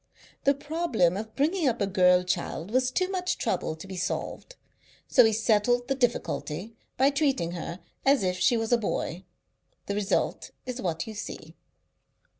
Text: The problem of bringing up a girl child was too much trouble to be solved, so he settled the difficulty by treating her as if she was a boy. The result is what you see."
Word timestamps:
The 0.45 0.55
problem 0.55 1.15
of 1.15 1.35
bringing 1.35 1.67
up 1.67 1.79
a 1.79 1.85
girl 1.85 2.23
child 2.23 2.71
was 2.71 2.89
too 2.89 3.07
much 3.11 3.37
trouble 3.37 3.75
to 3.75 3.85
be 3.87 3.95
solved, 3.97 4.55
so 5.07 5.23
he 5.23 5.31
settled 5.31 5.87
the 5.89 5.93
difficulty 5.93 6.73
by 6.97 7.11
treating 7.11 7.51
her 7.51 7.81
as 8.03 8.23
if 8.23 8.39
she 8.39 8.57
was 8.57 8.71
a 8.73 8.79
boy. 8.79 9.25
The 9.85 9.93
result 9.93 10.49
is 10.65 10.81
what 10.81 11.05
you 11.05 11.13
see." 11.13 11.53